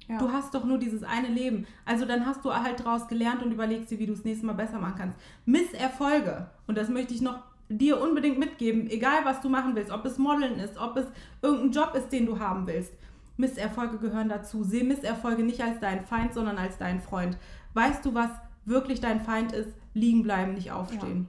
[0.09, 0.19] Ja.
[0.19, 1.67] Du hast doch nur dieses eine Leben.
[1.85, 4.55] Also dann hast du halt daraus gelernt und überlegst dir, wie du es nächstes Mal
[4.55, 5.19] besser machen kannst.
[5.47, 10.05] Misserfolge, und das möchte ich noch dir unbedingt mitgeben, egal was du machen willst, ob
[10.05, 11.07] es Modeln ist, ob es
[11.41, 12.93] irgendein Job ist, den du haben willst.
[13.37, 14.65] Misserfolge gehören dazu.
[14.65, 17.39] Seh Misserfolge nicht als deinen Feind, sondern als deinen Freund.
[17.75, 18.31] Weißt du, was
[18.65, 19.71] wirklich dein Feind ist?
[19.95, 21.29] Liegen bleiben, nicht aufstehen.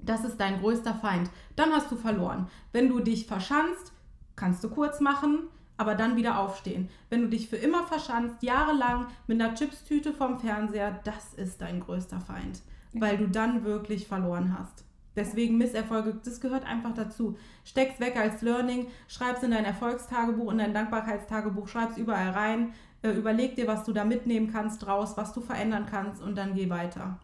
[0.00, 1.30] Das ist dein größter Feind.
[1.56, 2.48] Dann hast du verloren.
[2.72, 3.92] Wenn du dich verschanzt,
[4.34, 5.48] kannst du kurz machen,
[5.78, 6.90] aber dann wieder aufstehen.
[7.08, 11.80] Wenn du dich für immer verschanzt, jahrelang mit einer Chipstüte vom Fernseher, das ist dein
[11.80, 12.60] größter Feind,
[12.92, 14.84] weil du dann wirklich verloren hast.
[15.16, 17.36] Deswegen Misserfolge, das gehört einfach dazu.
[17.64, 23.10] Steck's weg als Learning, schreib's in dein Erfolgstagebuch, in dein Dankbarkeitstagebuch, schreib's überall rein, äh,
[23.10, 26.70] überleg dir, was du da mitnehmen kannst draus, was du verändern kannst und dann geh
[26.70, 27.18] weiter.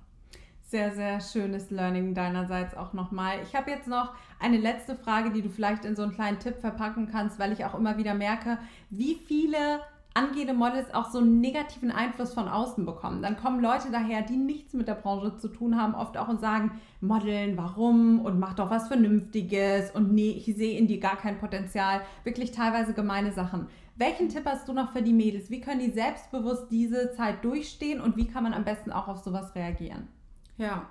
[0.74, 3.36] Sehr, sehr schönes Learning deinerseits auch nochmal.
[3.44, 6.56] Ich habe jetzt noch eine letzte Frage, die du vielleicht in so einen kleinen Tipp
[6.58, 8.58] verpacken kannst, weil ich auch immer wieder merke,
[8.90, 9.78] wie viele
[10.14, 13.22] angehende Models auch so einen negativen Einfluss von außen bekommen.
[13.22, 16.40] Dann kommen Leute daher, die nichts mit der Branche zu tun haben, oft auch und
[16.40, 18.22] sagen, Modeln, warum?
[18.22, 22.00] Und mach doch was Vernünftiges und nee, ich sehe in dir gar kein Potenzial.
[22.24, 23.68] Wirklich teilweise gemeine Sachen.
[23.94, 25.50] Welchen Tipp hast du noch für die Mädels?
[25.50, 29.18] Wie können die selbstbewusst diese Zeit durchstehen und wie kann man am besten auch auf
[29.18, 30.08] sowas reagieren?
[30.56, 30.88] Ja,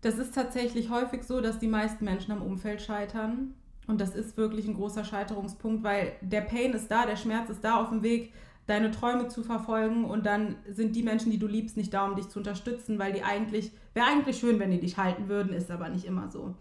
[0.00, 3.54] das ist tatsächlich häufig so, dass die meisten Menschen am Umfeld scheitern.
[3.86, 7.62] Und das ist wirklich ein großer Scheiterungspunkt, weil der Pain ist da, der Schmerz ist
[7.62, 8.32] da auf dem Weg,
[8.66, 10.04] deine Träume zu verfolgen.
[10.04, 13.12] Und dann sind die Menschen, die du liebst, nicht da, um dich zu unterstützen, weil
[13.12, 16.54] die eigentlich, wäre eigentlich schön, wenn die dich halten würden, ist aber nicht immer so.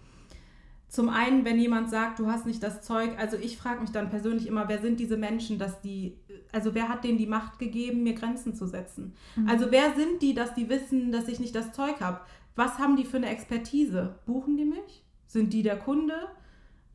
[0.95, 4.10] Zum einen, wenn jemand sagt, du hast nicht das Zeug, also ich frage mich dann
[4.10, 6.17] persönlich immer, wer sind diese Menschen, dass die,
[6.53, 9.13] also wer hat denen die Macht gegeben, mir Grenzen zu setzen?
[9.36, 9.49] Mhm.
[9.49, 12.21] Also wer sind die, dass die wissen, dass ich nicht das Zeug habe?
[12.55, 14.15] Was haben die für eine Expertise?
[14.25, 15.03] Buchen die mich?
[15.27, 16.13] Sind die der Kunde?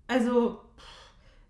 [0.09, 0.61] Also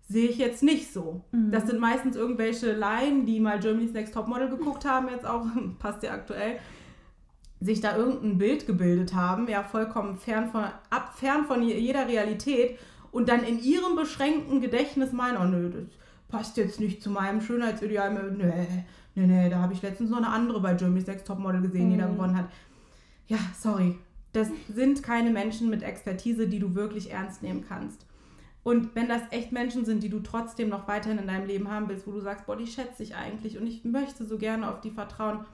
[0.09, 1.23] sehe ich jetzt nicht so.
[1.31, 1.51] Mhm.
[1.51, 5.45] Das sind meistens irgendwelche Laien, die mal Germany's Next Topmodel geguckt haben, jetzt auch,
[5.79, 6.59] passt ja aktuell,
[7.61, 12.77] sich da irgendein Bild gebildet haben, ja, vollkommen fern von, ab, fern von jeder Realität
[13.11, 15.83] und dann in ihrem beschränkten Gedächtnis meinen, oh nö, das
[16.27, 20.29] passt jetzt nicht zu meinem Schönheitsideal, nee, nee, nee, da habe ich letztens noch eine
[20.29, 21.91] andere bei Germany's Next Topmodel gesehen, mhm.
[21.91, 22.15] die da mhm.
[22.15, 22.49] gewonnen hat.
[23.27, 23.97] Ja, sorry,
[24.33, 28.05] das sind keine Menschen mit Expertise, die du wirklich ernst nehmen kannst.
[28.63, 31.89] Und wenn das echt Menschen sind, die du trotzdem noch weiterhin in deinem Leben haben
[31.89, 34.81] willst, wo du sagst, boah, die schätze ich eigentlich und ich möchte so gerne auf
[34.81, 35.45] die vertrauen,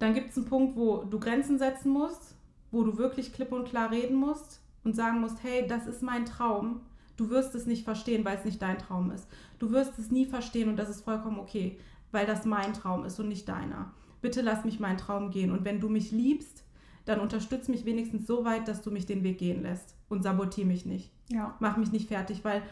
[0.00, 2.34] dann gibt es einen Punkt, wo du Grenzen setzen musst,
[2.72, 6.24] wo du wirklich klipp und klar reden musst und sagen musst, hey, das ist mein
[6.24, 6.80] Traum.
[7.16, 9.28] Du wirst es nicht verstehen, weil es nicht dein Traum ist.
[9.58, 11.78] Du wirst es nie verstehen und das ist vollkommen okay,
[12.12, 13.92] weil das mein Traum ist und nicht deiner.
[14.22, 16.64] Bitte lass mich meinen Traum gehen und wenn du mich liebst,
[17.04, 20.64] dann unterstütz mich wenigstens so weit, dass du mich den Weg gehen lässt und sabotier
[20.64, 21.12] mich nicht.
[21.28, 21.56] Ja.
[21.60, 22.62] Mach mich nicht fertig, weil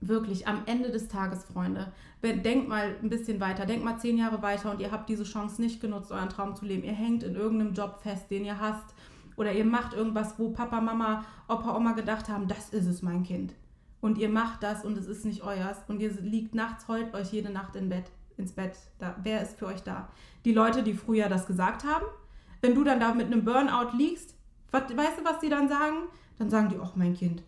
[0.00, 4.42] wirklich am Ende des Tages, Freunde, denkt mal ein bisschen weiter, denkt mal zehn Jahre
[4.42, 6.84] weiter und ihr habt diese Chance nicht genutzt, euren Traum zu leben.
[6.84, 8.94] Ihr hängt in irgendeinem Job fest, den ihr hasst
[9.36, 13.22] oder ihr macht irgendwas, wo Papa, Mama, Opa, Oma gedacht haben, das ist es, mein
[13.22, 13.54] Kind.
[14.00, 17.32] Und ihr macht das und es ist nicht euers und ihr liegt nachts, heult euch
[17.32, 18.76] jede Nacht in Bett, ins Bett.
[18.98, 20.08] Da, wer ist für euch da?
[20.44, 22.06] Die Leute, die früher das gesagt haben,
[22.60, 24.34] wenn du dann da mit einem Burnout liegst,
[24.70, 26.08] was, weißt du, was die dann sagen?
[26.38, 27.42] Dann sagen die, ach mein Kind,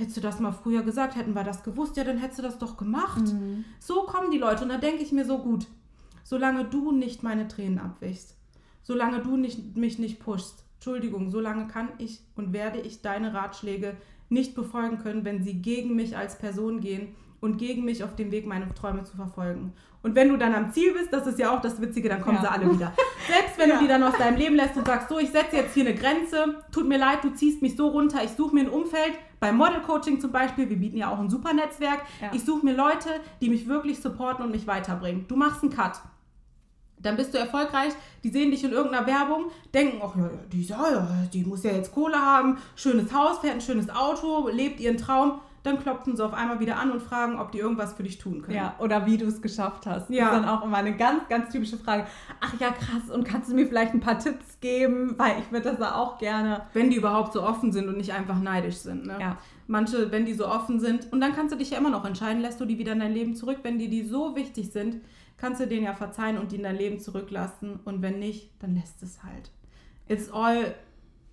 [0.00, 2.58] hättest du das mal früher gesagt, hätten wir das gewusst, ja, dann hättest du das
[2.58, 3.20] doch gemacht.
[3.20, 3.64] Mhm.
[3.78, 5.66] So kommen die Leute und da denke ich mir so gut,
[6.24, 8.36] solange du nicht meine Tränen abwichst,
[8.82, 13.96] solange du nicht, mich nicht pushst, Entschuldigung, solange kann ich und werde ich deine Ratschläge
[14.30, 18.30] nicht befolgen können, wenn sie gegen mich als Person gehen und gegen mich auf dem
[18.30, 19.72] Weg, meine Träume zu verfolgen.
[20.02, 22.36] Und wenn du dann am Ziel bist, das ist ja auch das Witzige, dann kommen
[22.36, 22.42] ja.
[22.42, 22.92] sie alle wieder.
[23.28, 23.76] Selbst wenn ja.
[23.76, 25.94] du die dann aus deinem Leben lässt und sagst, so, ich setze jetzt hier eine
[25.94, 29.56] Grenze, tut mir leid, du ziehst mich so runter, ich suche mir ein Umfeld, beim
[29.56, 32.30] Model Coaching zum Beispiel, wir bieten ja auch ein super Netzwerk, ja.
[32.32, 33.08] ich suche mir Leute,
[33.40, 35.26] die mich wirklich supporten und mich weiterbringen.
[35.26, 36.00] Du machst einen Cut.
[36.98, 41.06] Dann bist du erfolgreich, die sehen dich in irgendeiner Werbung, denken, ach ja, die, ja,
[41.32, 45.40] die muss ja jetzt Kohle haben, schönes Haus, fährt ein schönes Auto, lebt ihren Traum
[45.62, 48.42] dann klopfen sie auf einmal wieder an und fragen, ob die irgendwas für dich tun
[48.42, 48.56] können.
[48.56, 50.08] Ja, oder wie du es geschafft hast.
[50.08, 50.26] Ja.
[50.26, 52.06] Das ist dann auch immer eine ganz, ganz typische Frage.
[52.40, 55.14] Ach ja, krass, und kannst du mir vielleicht ein paar Tipps geben?
[55.18, 56.62] Weil ich würde das da auch gerne.
[56.72, 59.06] Wenn die überhaupt so offen sind und nicht einfach neidisch sind.
[59.06, 59.18] Ne?
[59.20, 59.38] Ja.
[59.66, 62.40] Manche, wenn die so offen sind, und dann kannst du dich ja immer noch entscheiden,
[62.40, 63.58] lässt du die wieder in dein Leben zurück.
[63.62, 64.96] Wenn die, die so wichtig sind,
[65.36, 67.80] kannst du denen ja verzeihen und die in dein Leben zurücklassen.
[67.84, 69.50] Und wenn nicht, dann lässt es halt.
[70.08, 70.74] It's all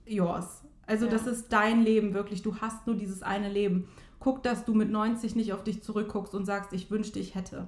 [0.05, 0.63] yours.
[0.85, 1.11] Also ja.
[1.11, 2.41] das ist dein Leben wirklich.
[2.41, 3.87] Du hast nur dieses eine Leben
[4.19, 7.67] guck, dass du mit 90 nicht auf dich zurückguckst und sagst, ich wünschte, ich hätte,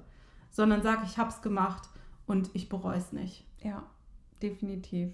[0.52, 1.90] sondern sag, ich hab's gemacht
[2.26, 3.46] und ich bereue es nicht.
[3.62, 3.84] Ja.
[4.42, 5.12] definitiv.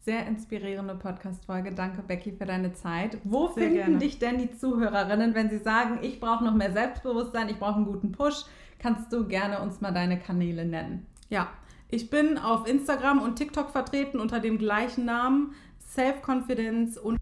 [0.00, 1.72] Sehr inspirierende Podcast-Folge.
[1.72, 3.18] Danke, Becky, für deine Zeit.
[3.24, 3.98] Wo Sehr finden gerne.
[3.98, 7.84] dich denn die Zuhörerinnen, wenn sie sagen, ich brauche noch mehr Selbstbewusstsein, ich brauche einen
[7.86, 8.44] guten Push?
[8.78, 11.06] Kannst du gerne uns mal deine Kanäle nennen?
[11.28, 11.48] Ja,
[11.90, 17.18] ich bin auf Instagram und TikTok vertreten unter dem gleichen Namen Self-Confidence und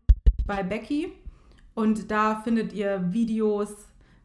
[0.46, 1.12] bei Becky.
[1.76, 3.68] Und da findet ihr Videos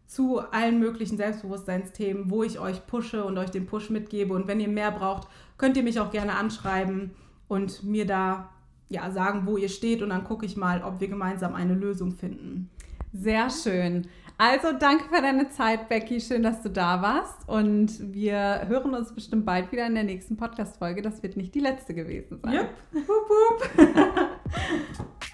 [0.08, 4.34] zu allen möglichen Selbstbewusstseinsthemen, wo ich euch pushe und euch den Push mitgebe.
[4.34, 7.12] Und wenn ihr mehr braucht, könnt ihr mich auch gerne anschreiben
[7.50, 8.50] und mir da
[8.88, 10.02] ja, sagen, wo ihr steht.
[10.02, 12.70] Und dann gucke ich mal, ob wir gemeinsam eine Lösung finden.
[13.12, 14.08] Sehr schön.
[14.38, 16.22] Also danke für deine Zeit, Becky.
[16.22, 17.50] Schön, dass du da warst.
[17.50, 21.02] Und wir hören uns bestimmt bald wieder in der nächsten Podcast-Folge.
[21.02, 22.54] Das wird nicht die letzte gewesen sein.
[22.54, 22.70] Yep.
[22.96, 23.30] Hup,
[23.78, 25.32] hup.